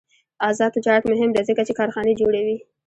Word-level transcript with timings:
آزاد 0.49 0.71
تجارت 0.79 1.03
مهم 1.11 1.29
دی 1.33 1.41
ځکه 1.49 1.61
چې 1.67 1.77
کارخانې 1.79 2.13
جوړوي. 2.21 2.57